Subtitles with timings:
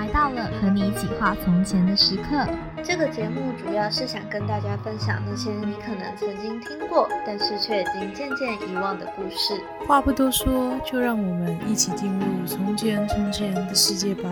[0.00, 2.48] 来到了和你一起画从前的时刻。
[2.82, 9.60] 这个节目主要是想跟大家分享那些你可能曾经听过，但是却已经渐渐遗忘的故事。
[9.86, 14.30] 话不多说，就让我们一起进入从前从前的世界吧。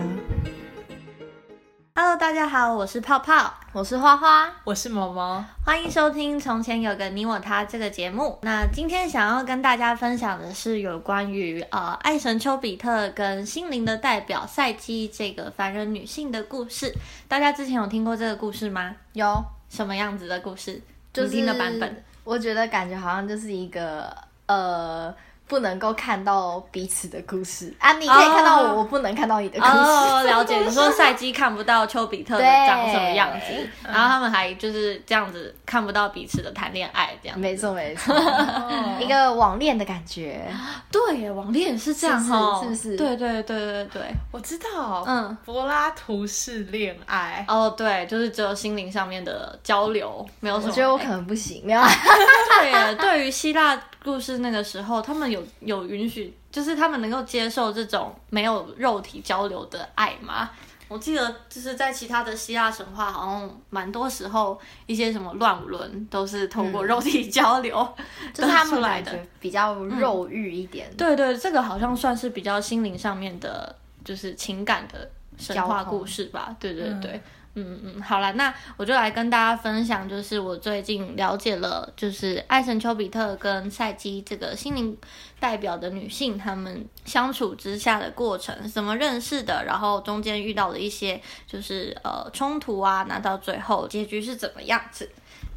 [2.01, 8.39] Hello，大家好，我是泡泡，我是花花，我是毛毛，欢迎收听《从前有个你我他》这个节目。
[8.41, 16.95] 那今天想要跟大家分享的是有关于呃爱神丘比特跟心灵的代表赛姬这个凡人女性的故事。
[17.27, 18.95] 大家之前有听过这个故事吗？
[19.11, 20.81] 有什么样子的故事？
[21.11, 22.01] 就是你听的版本？
[22.23, 25.13] 我觉得感觉好像就是一个呃。
[25.49, 27.91] 不能够看到彼此的故事啊！
[27.93, 29.71] 你可以看到我，oh, 我不能看到你的故事。
[29.73, 30.59] 哦， 了解。
[30.59, 37.39] 你说赛姬看不到丘比特的长什么样子，然后他们还就是这样子看不到彼此的谈恋爱，这样。
[37.39, 38.15] 没错没错，
[39.01, 40.39] 一个网恋的感觉。
[40.91, 42.95] 对，网恋是这样哈，是不是？
[42.95, 45.03] 对对对对对，我知道。
[45.07, 47.43] 嗯，柏拉图式恋爱。
[47.47, 50.69] 哦，对，就是只有心灵上面的交流，没有什么。
[50.69, 51.81] 我觉得我可能不行，没有。
[52.61, 53.79] 对，对于希腊。
[54.03, 60.49] 故事那个时候，他们有有允许，就是他们能够接受这种没有肉体交流的爱吗？
[60.87, 70.97] 我记得就是在其他的希腊神话，好像蛮多时候一些什么乱伦都是通过肉体交流，嗯、就是他们来的比较肉欲一点、嗯。
[70.97, 76.55] 对对，这个好像算是比较心灵上面的，就是情感的神话故事吧。
[76.59, 77.11] 对对对。
[77.11, 77.21] 嗯
[77.55, 84.95] 嗯嗯，好了，那我就来跟大家分享，就是我最近了解了，就是爱神丘比特跟赛基这个心灵
[85.39, 95.09] 代表的女性，她们相处之下的过程，怎么认识的，然后中间遇到了一些就是呃冲突啊，那到最后结局是怎么样子？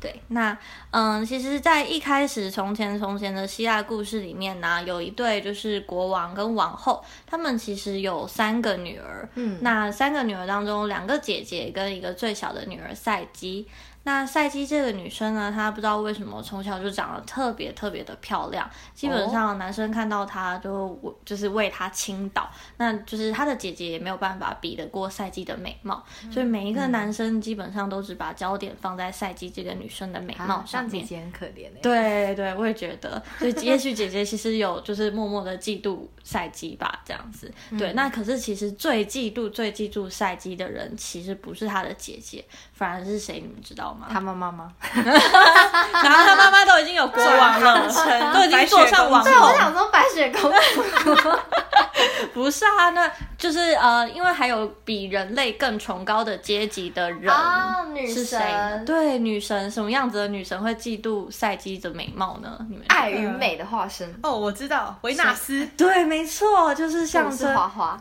[0.02, 0.58] 对，那
[0.90, 13.68] 嗯，其实，在一开始从前从前的希腊故事里面呢，有一对就是国王跟王后，他们其实有三个女儿，嗯，那三个女儿当中，两个姐姐跟一个最小的女儿赛姬。
[14.04, 31.04] 那赛姬这个女生呢，她不知道为什么从小就长得特别特别的漂亮，基本上男生看到她就就是为她倾倒，那就是她的姐姐也没有办法比得过赛姬的美貌，嗯、所以每一个男生基本上都只把焦点放在赛姬这个女生的美貌上面。
[31.04, 31.80] 姐姐很可怜哎。
[31.80, 37.52] 对对，我也觉得，所以也许姐姐其实有就是默默的嫉妒赛姬吧，这样子。
[37.78, 42.44] 对，嗯、那可是其实最嫉妒最嫉妒赛姬的人，其实不是她的姐姐，
[42.82, 43.34] 反而是谁？
[43.34, 44.08] 你们知道吗？
[44.10, 44.72] 他妈妈吗？
[44.92, 47.86] 然后他妈妈都已经有国王了，
[48.34, 49.30] 都已经坐上王后。
[49.30, 51.30] 对，我想说白雪公主。
[52.34, 58.14] 不是啊，那就是呃，因为还有比人类更崇高的阶级的人啊，女神。
[58.16, 58.82] 是谁？
[58.84, 62.56] 对，女神，什么样子的女神会嫉妒赛姬的美貌呢？
[62.68, 64.12] 你们爱与美的化身。
[64.24, 65.64] 哦，我知道，维纳斯。
[65.76, 67.96] 对，没错，就是象征花花。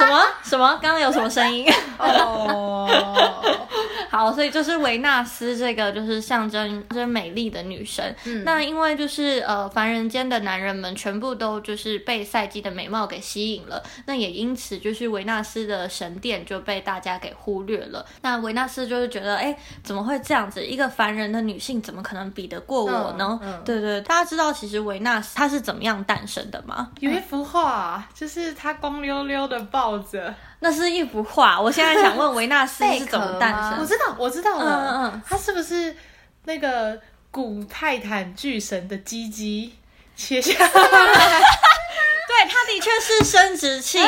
[0.00, 0.78] 什么什么？
[0.80, 1.70] 刚刚有什么声音？
[1.98, 2.88] 哦，
[4.10, 8.14] 好，所以就是维纳斯这个就是象征就是美丽的女神。
[8.24, 18.04] 嗯，那因为就是呃凡人间的男人们全部都就是被赛姬的美貌给吸引了，那也因此就是维纳斯的神殿就被大家给忽略了。
[18.22, 20.64] 那维纳斯就是觉得，哎，怎么会这样子？
[20.64, 23.38] 一个凡人的女性怎么可能比得过我呢？
[23.42, 26.90] 嗯嗯、对对，大家知道其实维纳斯她是怎么样诞生的吗？
[27.00, 29.89] 有一幅画，就是她光溜溜的抱。
[30.60, 31.60] 那是一幅画。
[31.60, 33.80] 我现在想问维纳斯是怎么诞生？
[33.80, 34.64] 我知道，我知道了。
[34.64, 35.96] 嗯嗯，他是不是
[36.44, 39.74] 那个古泰坦巨神的鸡鸡
[40.16, 41.40] 切下来？
[42.30, 43.98] 对，它的确是生殖器，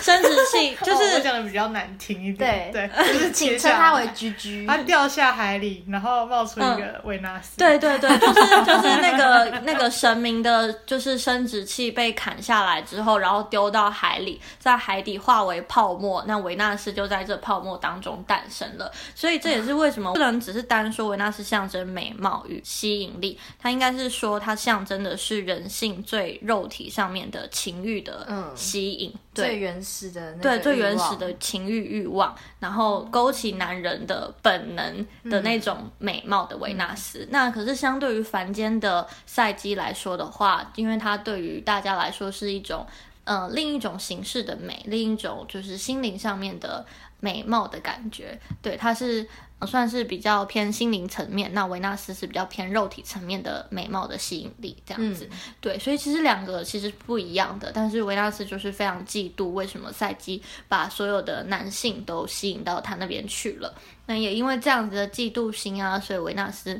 [0.00, 4.64] 生殖器 就是我讲的比较难听一点，对对， 就是请称它为居居。
[4.66, 7.58] 它掉下海里，然后冒出一个维纳斯。
[7.58, 18.90] 对对对，就是就是那个那个神明的，就是生殖器被砍下来之后，然后丢到海里，在海底化为泡沫，那维纳斯就在这泡沫当中诞生了。
[19.14, 27.76] 所以这也是为什么不能只是单说维纳斯象征美貌与吸引力，它应该是说它象征的是人性最肉体上面的情。
[27.86, 37.20] 欲的吸引，嗯、对最原始的那对最原始的情欲欲望，然后勾起男人的本能的那种美貌的维纳斯。
[37.20, 42.84] 嗯、那可是相对于凡间的赛姬来说的话，因为它对于大家来说是一种
[43.24, 46.84] 呃另一种形式的美，另一种就是心灵上面的
[47.20, 48.38] 美貌的感觉。
[48.60, 49.28] 对，它是。
[49.66, 55.26] 算是比较偏心灵层面，那维纳斯是比较偏肉体层面的美貌的吸引力，这样子。
[55.32, 63.74] 嗯、对，所以其实两个其实不一样的，但是维纳斯就是非常嫉妒，为什么赛季把所有的男性都吸引到他那边去了？
[64.04, 66.78] 那也因为这样子的嫉妒心啊，所以维纳斯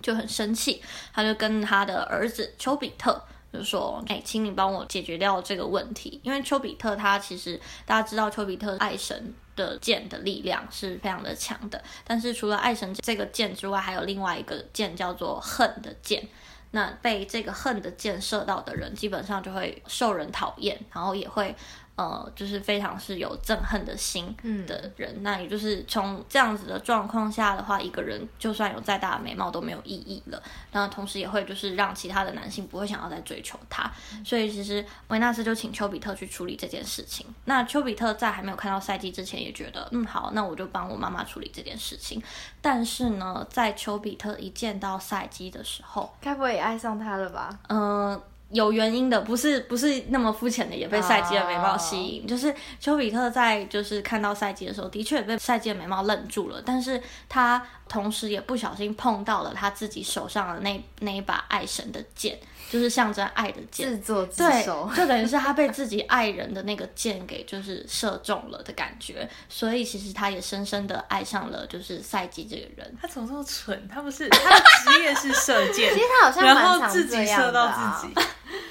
[0.00, 0.80] 就很生气，
[1.12, 3.20] 他就跟他的儿子丘比特。
[3.56, 6.20] 就说，哎，请你帮我解决掉这个问题。
[6.22, 16.28] 因为丘比特他其实大家知道，丘比特爱神的剑的力量是非常的强的，但是除了爱神这个剑之外，还有另外一个剑叫做恨的剑。
[16.72, 21.54] 那被这个恨的箭射到的人，基本上就会受人讨厌，然后也会。
[21.96, 30.42] 呃，就是非常是有憎恨的心的人，嗯、那也就是从这样子的状况下的话，一个人就算有再大的美貌都没有意义了。
[30.72, 33.90] 那同时也会就是让其他的男性不会想要再追求她。
[34.12, 37.26] 嗯、所以其实维纳斯就请丘比特去处理这件事情。
[37.46, 42.22] 那丘比特在还没有看到赛季之前，也觉得嗯好，那我就帮我妈妈处理这件事情。
[42.60, 47.58] 但是呢，在丘比特一见到赛姬的时候，该不会也爱上他了吧？
[47.68, 48.22] 嗯、呃。
[48.50, 52.20] 有原因的，不是不是那么肤浅的，也被赛季的美貌吸引。
[52.22, 52.30] Oh.
[52.30, 62.38] 就是丘比特在就是看到赛季的时候，的确也被赛季的美貌愣住了，但是他同时也不小心碰到了他自己手上的那那一把爱神的剑。
[62.70, 72.96] 就是象征爱的箭，自作自受，对，就等于是他被自己 爱人的那个箭给就是射中了的感觉，所以其实他也深深的爱上了就是赛季这个人。
[73.00, 73.88] 他怎么这么蠢？
[73.88, 78.14] 他不是他的职业是射箭，其实他好像蛮常这样的、啊、然后自己射到自己。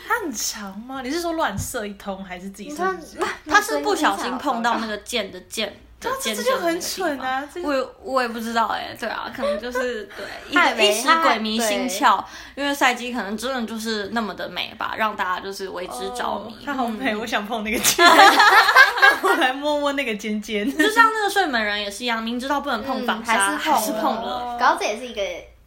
[0.08, 1.02] 他很长吗？
[1.02, 2.78] 你是说乱射一通，还是自己射？
[2.78, 5.74] 他他是不小心碰到那个箭的箭。
[6.00, 7.44] 他这就很蠢啊！
[7.64, 10.54] 我也我也不知道哎、欸，对啊，可能就是 对一
[10.88, 12.24] 一时鬼迷心窍，
[12.56, 16.56] 因为赛季可能真的就是那么的美吧，让大家就是为之着迷。
[16.64, 18.06] 它、哦、好美，嗯、我想碰那个尖，
[19.24, 20.66] 我来摸摸那个尖尖。
[20.78, 24.58] 就像那个睡美人也是一样，明知道不能碰防沙、嗯，还是碰了。
[24.60, 25.22] 搞这也是一个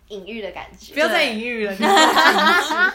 [0.09, 1.75] 隐喻的感觉，不要再隐喻了。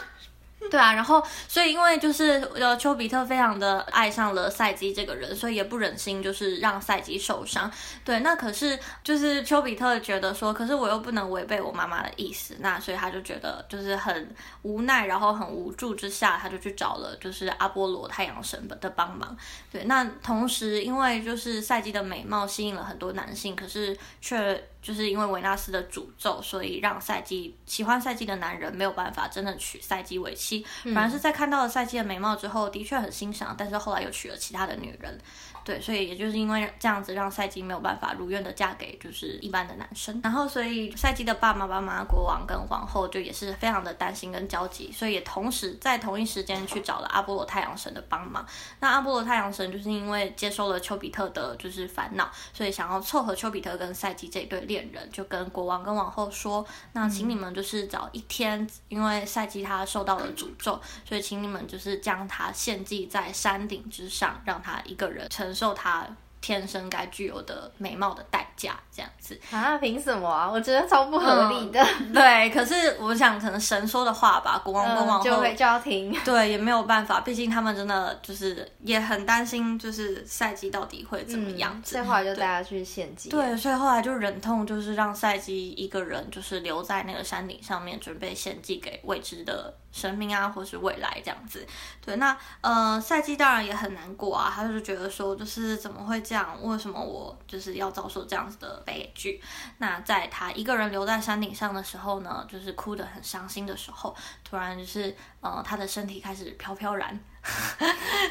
[0.74, 7.70] 对啊，然后所以因为就是呃丘比特非常的爱上了赛姬这个人，所以也不忍心就是让赛姬受伤。
[8.04, 19.36] 对，那可是就是丘比特觉得说，可是我又不能违背我妈妈的意思，那所以他就觉得就是很无奈，然后很无助之下，他就去找了就是阿波罗太阳神的帮忙。
[19.70, 24.60] 对，那同时因为就是赛姬的美貌吸引了很多男性，可是却。
[24.84, 30.62] 就是因为维纳斯的诅咒，所以让赛季喜欢赛季的男人没有办法真的娶赛季为妻，
[30.94, 35.18] 反而是在看到了赛季的美貌之后，的确很欣赏，但是后来又娶了其他的女人。
[35.64, 40.20] 对，所以也就是因为这样子，让赛姬没有办法如愿的嫁给就是一般的男生。
[40.22, 48.44] 然后，所以赛姬的爸爸妈妈、国王跟皇后就也是非常的担心跟焦急，所以也同时在同一时间去找了阿波罗太阳神的帮忙。
[48.80, 56.62] 那阿波罗太阳神就是因为接受了丘比特的就是烦恼，所以想要凑合丘比特跟赛姬这一对恋人，就跟国王跟王后说
[56.92, 60.78] ：“那请你们就是找一天，因为赛姬他受到了诅咒，
[61.08, 66.08] 所以请你们就是将他献祭在山顶之上，让他一个人承受他。”
[66.44, 69.76] 天生该具有的美貌的代价，这样子啊？
[69.78, 70.48] 凭什么啊？
[70.48, 71.82] 我觉得超不合理的。
[72.00, 76.16] 嗯、对，可是我想，可能神说的话吧，国王跟王后、嗯、就会就要听。
[76.24, 81.92] 对，也没有办法，毕竟他们真的就是也很担心，就是赛季到底会怎么样子。
[81.92, 83.30] 所以后来就大家去献祭。
[83.30, 89.74] 对，所以后来就忍痛就是让赛季一个人，就是留在那个山顶上面，准备献祭给未知的。
[89.94, 91.64] 神明啊，或是未来这样子，
[92.04, 96.58] 对，那呃，赛季当然也很难过啊，他就觉得说，就是怎么会这样？
[96.64, 99.40] 为什么我就是要遭受这样子的悲剧？
[99.78, 107.18] 那在他一个人留在山顶上的时候呢，就是哭得很伤心的时候，突然就是呃，他的身体开始飘飘然，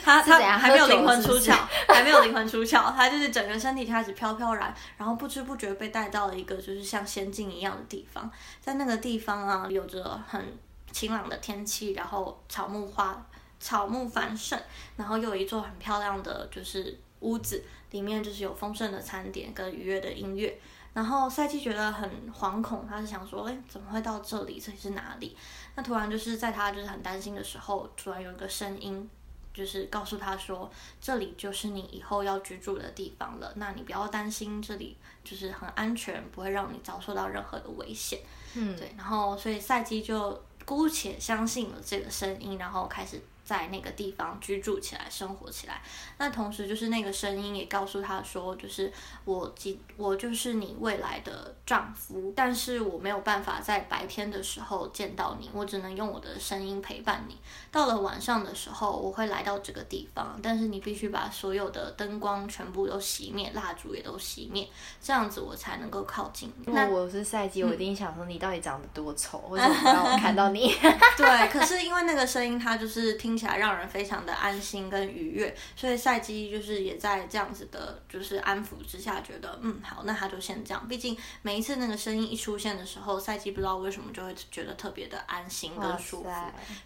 [0.04, 1.58] 他他还没有灵魂出窍，
[1.88, 8.32] 还没有灵魂出窍， 他就是整个身体开始飘飘然，然后不知不觉被带到了一个就是像仙境一样的地方，
[8.62, 10.58] 在那个地方啊，有着很。
[10.92, 13.20] 晴朗的天气，然后草木花
[13.60, 14.62] 草木繁盛，
[14.96, 20.56] 然后又有一座很漂亮的就是屋子，里面就是有丰盛的餐点跟愉悦的音乐。
[20.94, 24.60] 然后赛季觉得很惶恐，他是想说，哎，怎么会到这里？
[24.60, 25.36] 这里是哪里？
[25.76, 29.10] 那突然就是在他就是很担心的时候，突然有一个声音，
[29.54, 33.52] 就是告诉他说，这里就是你以后要居住的地方了。
[33.56, 38.20] 那你不要担心，这里就是很安全，不会让你遭受到任何的危险。
[38.54, 38.94] 嗯，对。
[38.96, 40.42] 然后所以赛季就。
[40.66, 43.22] 姑且相信了这个声音，然后开始。
[43.44, 45.82] 在那个地方居住起来，生活起来。
[46.18, 48.92] 那同时，就是那个声音也告诉他说，就是
[49.26, 57.38] 我即我就是你未来的丈夫，但是我没有办法在白天的时候见到你，我只能用我的声音陪伴你。
[57.70, 64.66] 到了晚上的时候，我会来到这个地方，但是你必须把所有的灯光全部都熄灭，蜡烛也都熄灭，
[65.02, 66.66] 这样子我才能够靠近你。
[66.68, 70.74] 如果我是赛季，我一定想说你到底长得多丑，为什么不让我看到你？
[71.18, 73.33] 对，可是因为那个声音，他就是听。
[73.34, 80.88] 听起来让人非常的安心跟愉悦，所以赛基就是也在这样子的，就是安抚之下，觉得嗯好，那他就先这样。
[80.88, 86.30] 毕竟每一次那个声音一出现的时候，赛基不知道为什么就会觉得特别的安心跟舒服。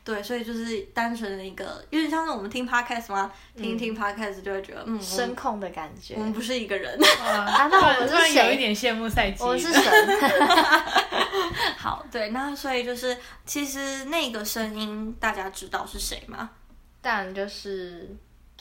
[0.06, 3.30] 对，所以就是单纯的一个，有点像是我们听 podcast 吗？
[3.58, 6.14] 听一听 podcast 就会觉得嗯声控的感觉。
[6.16, 6.98] 我们不是一个人。
[7.22, 8.48] 啊，那我们是谁？
[8.48, 9.44] 有一点羡慕赛基。
[9.44, 9.84] 我是神。
[11.78, 16.50] 好，对，那所以就是其实那个声音大家知道是谁吗？
[17.02, 18.16] 但就是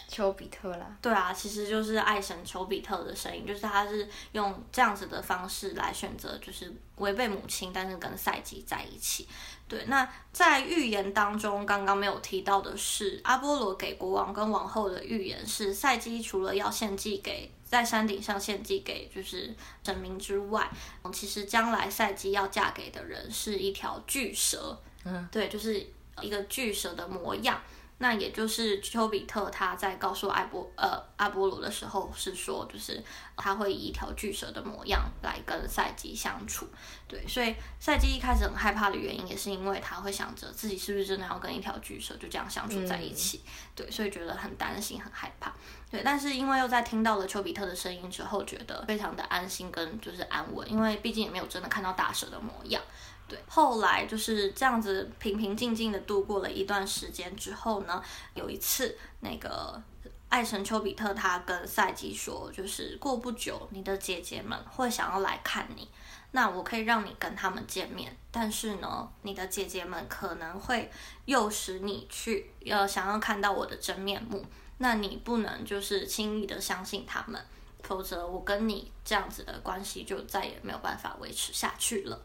[0.09, 0.97] 丘比特啦。
[1.01, 9.29] 对啊，其实就是爱神丘比特的声音，就是他是用这样子的方式来选择，就是违背母亲，但是跟赛姬在一起。
[9.69, 20.71] 对，那在预言当中，刚刚没有提到的是，阿波罗给国王跟王后的预言是，赛姬除了要献祭给在山顶上献祭给就是神明之外，
[21.13, 24.81] 其实将来赛姬要嫁给的人是一条巨蛇。
[25.05, 25.85] 嗯，对，就是
[26.21, 27.61] 一个巨蛇的模样。
[27.99, 33.03] 那也就是丘比特他在告诉艾波呃阿波罗的时候是说，就是
[33.37, 36.69] 他会以一条巨蛇的模样来跟赛季相处。
[37.09, 43.41] 对，所以赛季一开始很害怕的原因，也是因为他会想着自己是不是真的要跟一条巨蛇就这样相处在一起。
[43.47, 45.53] 嗯、对，所以觉得很担心很害怕。
[45.91, 52.83] 对，但是因为又在听到了丘比特的声音之后，觉得非常的安心跟就是安稳，因为毕竟也没有真的看到大蛇的模样。
[53.29, 58.03] 对，后来就是这样子平平静静的度过了一段时间之后呢，
[58.35, 59.83] 有一次那个
[60.29, 65.89] 爱神丘比特他跟赛姬说，就是过不久你的姐姐们会想要来看你，
[66.31, 70.91] 那我可以让你跟他们见面，但是呢，你的姐姐们可能会
[71.25, 74.45] 诱使你去要想要看到我的真面目，
[74.79, 77.41] 那你不能就是轻易的相信他们，
[77.83, 82.21] 否则我跟你这样子的关系就再也没有办法维持下去了。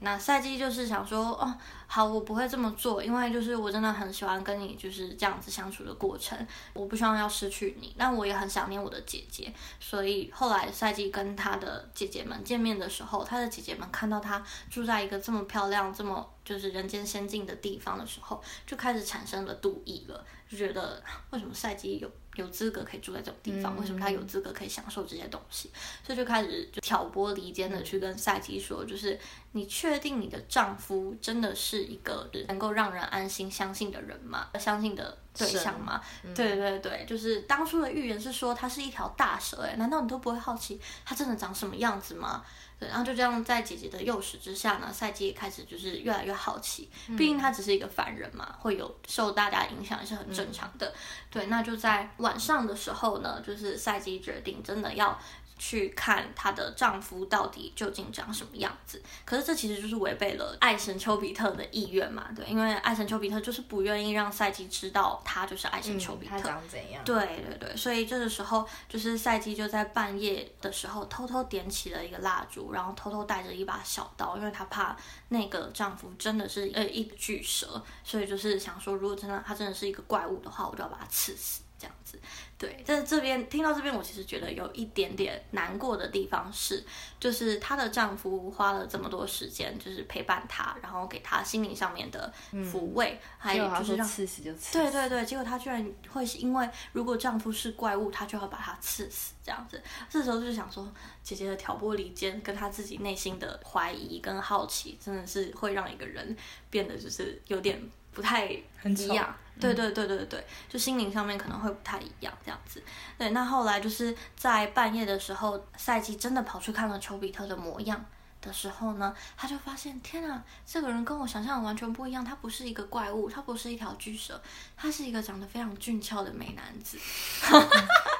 [0.00, 1.54] 那赛季就是想说，哦，
[1.86, 6.36] 好，我不会这么做，因为就是我真的很喜欢跟你就是这样子相处的过程，
[6.72, 22.10] 我不希望要失去你，但我也很想念我的姐姐，所以后来赛季跟他的姐姐们见面的时候，他的姐姐们看到他住在一个这么漂亮、这么就是人间仙境的地方的时候，就开始产生了妒意了，就觉得为什么赛季有。
[22.34, 25.70] 有资格可以住在这种地方，为什么他有资格可以享受这些东西？
[26.04, 29.18] 所以就开始就挑拨离间的去跟赛基说，就是
[29.52, 34.48] 你确定你的丈夫真的是一个能够让人安心相信的人吗？
[34.58, 36.00] 相信的对象吗？
[36.34, 42.44] 对对对，就是当初的预言是说他是一条大蛇，哎，难道你都不会好奇他真的长什么样子吗？
[42.78, 50.92] 对，然后就这样在姐姐的诱使之下呢，赛季也开始就是越来越好奇，毕竟他只是一个凡人嘛，会有受大家影响也是很正常的。
[51.30, 55.18] 对，那就在晚上的时候呢，就是赛季决定真的要。
[55.58, 67.04] 去看她的丈夫到底究竟长什么样子，可是这其实就是违背了爱神丘比特的意愿嘛，对，因为爱神丘比特就是不愿意让赛姬知道他就是爱神丘比特，嗯、长怎样？
[67.04, 67.16] 对
[67.48, 74.96] 对对，所以这个时候就是赛姬就在半夜的时候偷偷点起了一个蜡烛，然后偷偷带着一把小刀，因为她怕
[75.28, 81.60] 那个丈夫真的是呃一个巨蛇，所以就是想说，如果真的他真的是一个怪物的话，我就要把他刺死。
[81.84, 82.18] 这样子，
[82.56, 86.82] 对，在这边听到这边，我其实觉得有一点点难过的地方是，
[87.20, 99.82] 就是她的丈夫花了这么多时间，就是陪伴她，然后给她心灵上面的抚慰，嗯、还有就是让刺死就刺死，对对对，结果她居然会是因为如果丈夫是怪物，她就要把他刺死这样子。
[100.08, 100.90] 这时候就是想说，
[101.22, 106.34] 姐姐的挑拨离间跟她自己内心的怀疑跟好奇，真的是会让一个人
[106.70, 107.78] 变得就是有点
[108.14, 109.34] 不太一样。
[109.60, 112.82] 对对对对对，就心灵上面可能会不太一样这样子。
[113.16, 118.04] 对，那后来就是在半夜的时候，赛季真的跑去看了丘比特的模样
[118.42, 124.42] 的时候呢，他就发现天啊，这个人跟我想象的完全不一样，他不是一个怪物，他不是一条巨蛇，
[124.76, 126.98] 他是一个长得非常俊俏的美男子。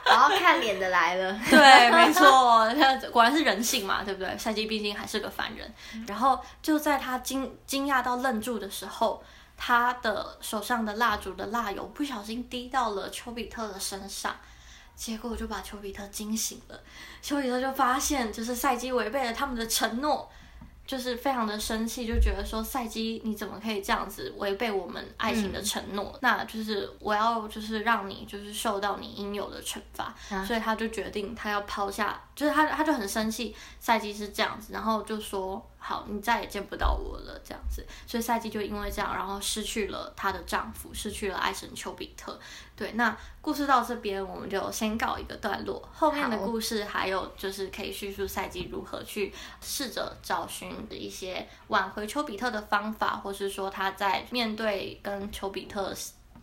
[0.07, 2.31] 然后看脸的来了，对，没错，
[3.11, 4.39] 果然是人性嘛，对不对？
[4.39, 5.75] 赛季毕竟还是个凡人。
[6.07, 9.21] 然后就在他惊惊讶到愣住的时候。
[9.56, 14.37] 他的手上的蜡烛的蜡油不小心滴到了丘比特的身上，
[14.94, 16.80] 结果就把丘比特惊醒了。
[17.23, 20.30] 丘比特就发现，就是赛姬违背了他们的承诺。
[20.87, 26.11] 就是非常的生气，就觉得说赛姬你怎么可以这样子违背我们爱情的承诺？
[26.12, 42.41] 嗯、那就是我要就是让你就是受到你应有的惩罚，啊、所以他就决定他要抛下，就是他他就很生气，赛姬是这样子，然后就说好，你再也见不到我了这样子，所以赛季就因为这样，然后失去了她的丈夫，失去了爱神丘比特。
[42.75, 45.87] 对，那故事到这边我们就先告一个段落。
[45.93, 55.95] 后面的故事还有就是可以叙述赛季如何去试着找寻一些挽回丘比特的方法，或是说他在面对跟丘比特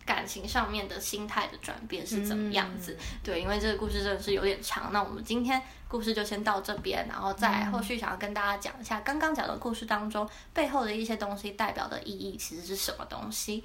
[0.06, 2.96] 感情上面的心态的转变是怎么样子。
[2.98, 5.60] 嗯、对，因为这个故事真的是有点长，那我们今天
[5.92, 13.62] 故事就先到这边，然后再后续想要跟大家讲一下刚刚讲的故事当中背后的一些东西代表的意义其实是什么东西。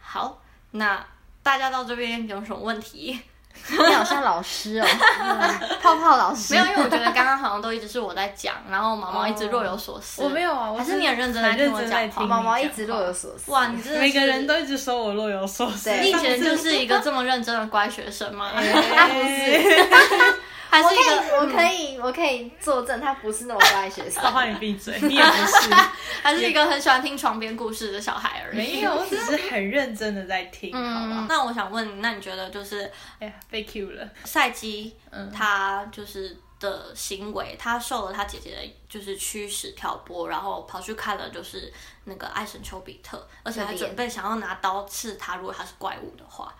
[0.00, 0.40] 好，
[0.70, 1.04] 那
[1.42, 3.20] 大家到这边有什么问题？
[3.68, 4.86] 你好像老师哦，
[5.82, 6.54] 泡泡老师。
[6.54, 10.22] 没有，因为我觉得刚刚好像都一直是我在讲，然后毛毛一直若有所思。
[10.22, 12.24] 我没有啊，还是你很认真在听我讲话。
[12.24, 13.50] 毛毛一直若有所思。
[13.50, 15.90] 哇，你真的每个人都一直说我若有所思。
[15.90, 18.50] 你以前就是一个这么认真的乖学生吗？
[18.54, 18.62] 他
[19.12, 20.39] 不是。
[20.70, 24.22] 还是一个，我可以，我可以作证，他不是那么乖学生。
[24.24, 25.74] 我怕你闭嘴，你也不是。
[26.22, 28.56] 还是一个很喜欢听床边故事的小孩而已。
[28.56, 31.26] 没有，我只是很认真的在听，好吧？
[31.28, 34.08] 那我想问，那你觉得就是，哎呀，被 Q 了。
[34.24, 34.94] 赛姬，
[35.34, 41.72] 他就是的行为，他受了他姐姐的，就是驱使挑拨，然后跑去看了，就是
[42.04, 46.54] 那个爱神丘比特，而且还准备想要拿刀刺他，如果他是怪物的话。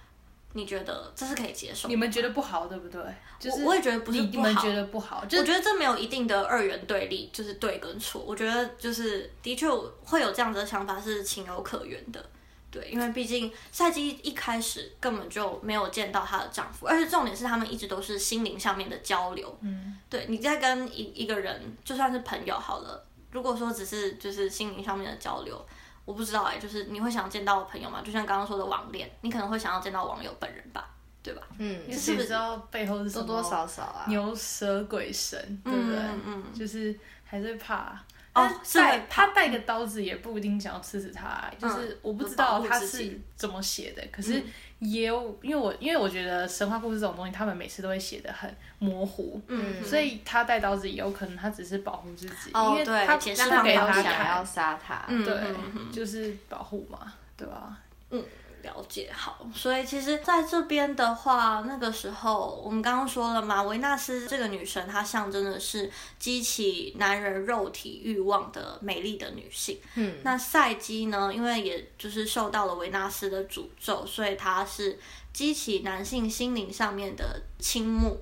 [0.53, 1.87] 你觉得这是可以接受？
[1.89, 3.01] 你们觉得不好，对不对？
[3.39, 4.49] 就是我也觉得不是不好。
[4.49, 5.21] 你们觉得不好？
[5.23, 8.21] 我觉得这没有一定的二元对立，就是对跟错。
[8.27, 9.71] 我觉得就是的确
[10.05, 12.25] 会有这样子的想法是情有可原的，
[12.71, 19.57] 对，因为毕竟赛季一开始根本就没有见到她的丈夫，而且重点是他们一直都是心灵上面的交流。
[19.61, 25.65] 嗯，对，你在跟一一个人就算是朋友好了，如果说只是就是心灵上面的交流。
[26.05, 28.03] 我不知道哎、欸，就是你会想见到朋友吗？
[28.05, 30.89] 就像刚刚说的网恋，你可能会想要见到网友本人吧，
[31.23, 31.43] 对吧？
[31.59, 33.27] 嗯，你是不是知道背后是什么？
[33.27, 35.97] 多多少少啊，牛蛇鬼神，对不对？
[35.99, 37.99] 嗯，嗯就是还是怕。
[38.33, 44.43] 哦，是他带个刀子也不一定想要刺死他，就是我不知道他是怎么写的，可是
[44.79, 55.35] 也有，因为我因为我觉得神话故事这种东西，他们每次都会写的很模糊，嗯，所以他带刀子也有可能他只是保护自己，因为他不给他想要杀他，对，
[55.93, 57.77] 就是保护嘛，对吧？
[58.11, 58.25] 嗯。
[58.63, 69.79] 了解好，所以其实在这边的话，那个时候我们刚刚说了嘛，维纳斯这个女神，她象征的是激起男人肉体欲望的美丽的女性。
[69.95, 74.99] 嗯，那赛姬呢，因为也就是受到了维纳斯的诅咒，所以她是
[75.33, 78.21] 激起男性心灵上面的倾慕。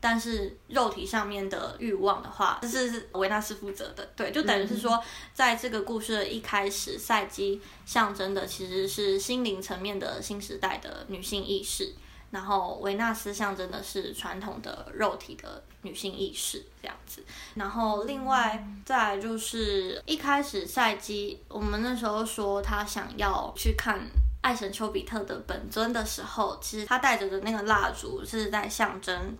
[0.00, 4.98] 但是肉体上面的欲望的话，这是维纳斯负责的，对，就等于是说，
[5.34, 11.92] 在这个故事的一开始，赛姬象征的其实是心灵层面的新时代的女性意识，
[12.30, 17.22] 然后维纳斯象征的是传统的肉体的女性意识，这样子。
[17.56, 24.00] 然后另外再来就是一开始赛姬，我们那时候说他想要去看
[24.40, 29.36] 爱神丘比特的本尊的时候，其实他带着的那个蜡烛是在象征。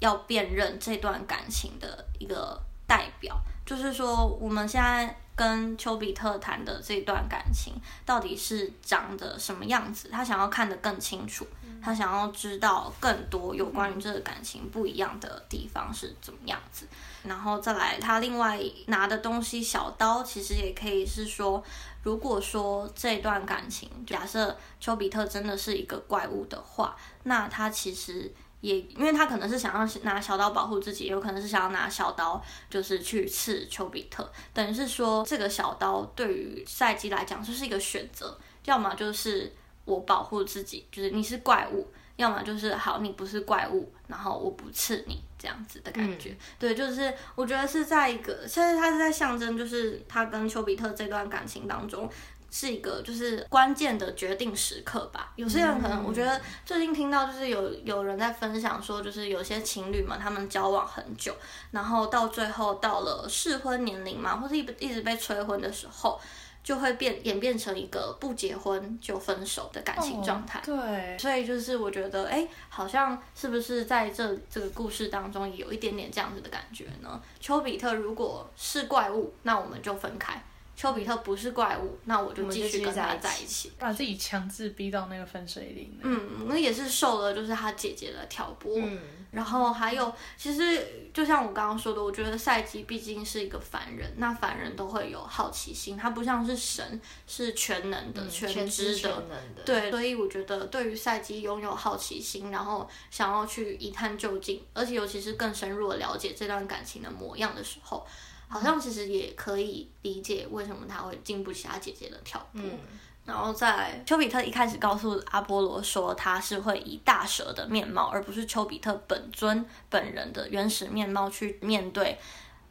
[0.00, 10.08] 要辨认这段感情的一个代表，就是说我们现在跟丘比特谈的这段感情到底是长得什么样子？
[10.10, 11.46] 他想要看得更清楚，
[11.82, 16.86] 他想要知道更多有关于这个感情不一样的地方是怎么样子。
[17.24, 21.62] 然后再来，他另外拿的东西小刀，其实也可以是说，
[22.02, 28.32] 如果说这段感情，假设丘比特真的是一个怪物的话，那他其实。
[28.60, 39.52] 也因为他可能是想要拿小刀保护自己，也有可能是想要拿小刀就是去刺丘比特，等于是说这个小刀对于赛季来讲就是一个选择，要么就是
[39.84, 46.30] 我保护自己，就是你是怪物，要么就是好你不是怪物，然后我不刺你这样子的感觉。
[46.30, 52.10] 嗯、对，就是我觉得是在一个，现在他是在象征，就是他跟丘比特这段感情当中。
[52.50, 55.32] 是一个就是关键的决定时刻吧。
[55.36, 61.34] 有些人可能，我觉得最近听到就是有有人在分享说，就是有些情侣嘛，他们交往很久，
[61.70, 66.20] 然后到最后到了适婚年龄嘛，或是一一直被催婚的时候，
[66.64, 70.58] 就会变演变成一个不结婚就分手的感情状态。
[70.66, 77.20] Oh, 对，所以就是我觉得，哎，好像是不是在这这个故事当中也有一点点这样子的感觉呢？
[77.40, 80.42] 丘比特如果是怪物，那我们就分开。
[80.78, 85.98] 丘比特不是怪物，那我就继续跟他在一起，把自己强制逼到那个分水岭。
[86.00, 88.76] 嗯，那也是受了就是他姐姐的挑拨。
[88.76, 89.00] 嗯，
[89.32, 98.98] 然后还有，其实就像我刚刚说的，我觉得赛姬毕竟是一个凡人，那凡人都会有好奇心，他不像是神，是全能的、嗯、全知的。
[99.00, 99.62] 全能的。
[99.66, 108.06] 对，所以我觉得对于赛姬拥有好奇心，然后想要去一探究竟，而且尤其是更深入的了解这段感情的模样的时候。
[108.48, 112.78] 好像其实也可以理解为什么他会经不起他姐姐的挑拨，嗯、
[113.24, 122.18] 然后在丘比特一开始告诉阿波罗说他是会以大蛇的面貌，而不是丘比特本尊本人的原始面貌去面对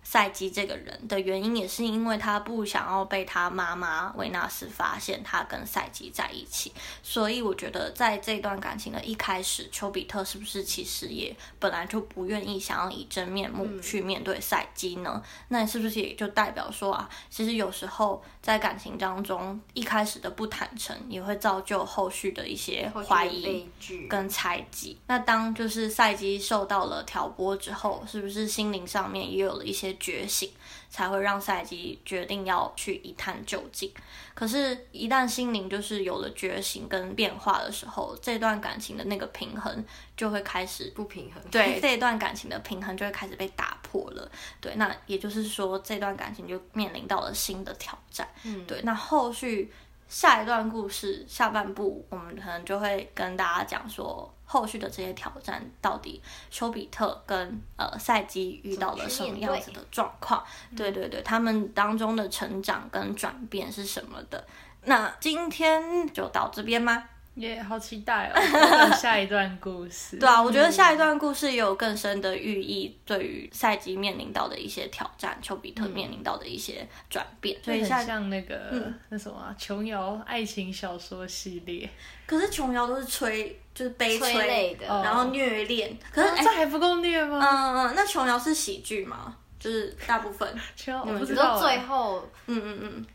[0.10, 6.72] 赛基这个人的原因，也是因为他不想要被他妈妈维纳斯发现他跟赛基在一起。
[7.04, 15.12] 所以我觉得在这段感情的一开始，丘比特是不是其实也本来就不愿意想要以真面目去面对赛基呢？
[15.14, 23.68] 嗯、那是不是也就代表说啊，其实有时候在感情当中一开始的不坦诚，也会造就后续的一些怀疑
[24.08, 24.98] 跟猜忌。
[25.08, 30.52] 那当就是赛基受到了挑拨之后，是不是心灵上面也有了一些觉醒，
[30.90, 33.92] 才会让赛季决定要去一探究竟？
[34.34, 39.84] 可是，一旦心灵就是有了觉醒跟变化的时候，这段感情的那个平衡
[40.16, 41.42] 就会开始不平衡。
[41.50, 44.32] 对，这段感情的平衡就会开始被打破了。
[44.62, 48.28] 对，那也就是说，这段感情就面临到了新的挑战。
[48.44, 49.72] 嗯，对，那后续。
[50.10, 60.44] 下一段故事下半部，我们可能就会跟大家讲说，后续的这些挑战到底丘比特跟呃赛季遇到了什么样子的状况？
[60.76, 64.48] 对对对，他们当中的成长跟转变是什么的？
[64.86, 67.04] 那今天就到这边吗？
[67.38, 68.40] 耶，yeah, 好期待哦！
[68.98, 70.18] 下一段故事。
[70.18, 77.58] 对啊，我觉得下一段故事也有更深的寓意，对于赛季面临到的一些挑战，丘比特面临到的一些转变。
[77.64, 81.90] 所以像像那个、嗯、那什么、啊、琼瑶爱情小说系列。
[82.26, 85.96] 可是琼瑶都是催，就是悲催，的，然后虐恋。
[86.12, 87.40] 可是、哦欸、这还不够虐吗？
[87.40, 89.36] 嗯嗯，那琼瑶是喜剧吗？
[89.60, 90.48] 就是大部分。
[90.76, 93.06] 琼瑶，我不知道最后，嗯嗯嗯，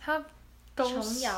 [0.00, 0.24] 他。
[0.76, 1.32] 琼瑶，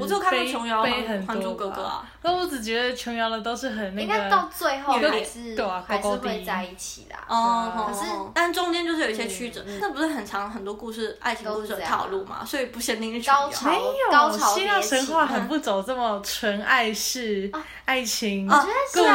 [0.00, 0.82] 我只有看过琼瑶
[1.26, 7.14] 《还珠格格》啊，那我只觉得琼瑶的都是很那个，应该到最后还是还是会在一起的。
[7.28, 13.68] 哦，可是但中间就是有一些曲折，那不是很长很多故事，爱情故事的套路嘛，所以不限定是高潮。
[13.68, 17.52] 没有，希腊神话很不走这么纯爱式
[17.84, 18.54] 爱情故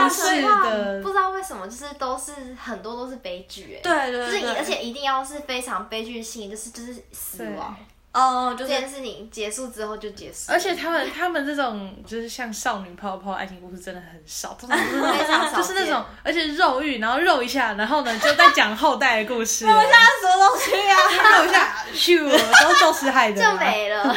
[0.09, 7.75] 事的，不知道为什么就是都是很多都是悲剧，哎，对对对，就是而且一定要是非常悲剧性，就是就是死亡。
[8.17, 10.51] 哦，就这件事情结束之后就结束。
[10.51, 19.67] 而且他们他们这种就是像少女泡泡爱情故事真的很少， 通常非常少，就是那种而且肉欲，然后肉一下，然后呢就在讲后代的故事。
[19.67, 21.39] 肉一下什么东西啊？
[21.39, 24.15] 肉一下，咻，都是宙斯害的， 就没了。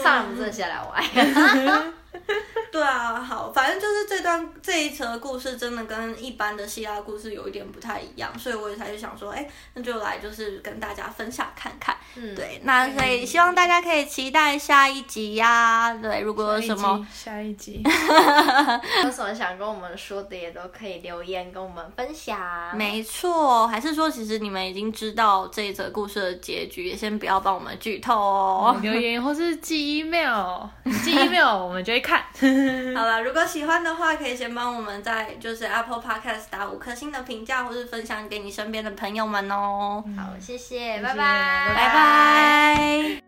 [0.00, 1.92] 上来不正下来玩。
[2.70, 11.96] 对啊，好，反正就是这段这一则故事真的跟一般的希腊故事有一点不太一样，所以我也才就想说，哎，那就来就是跟大家分享看看。
[12.16, 15.94] 嗯，对，那所以希望大家可以期待下一集呀、啊。
[15.94, 17.82] 对，如果有什么下一集，
[19.04, 22.38] 有什么想跟我们说的，也都可以留言跟我们分享。
[22.76, 28.76] 没错，还是说其实你们已经知道这一则故事的结局，也先不要帮我们剧透哦。
[28.82, 30.66] 留言或是寄 email，
[31.02, 32.17] 寄 email 我们就会看。
[32.96, 40.04] 好了，如果喜欢的话，可以先帮我们在就是 Apple Podcast 打五颗星的评价，或是分享给你身边的朋友们哦。
[40.16, 43.27] 好，谢谢，谢谢拜拜，拜拜。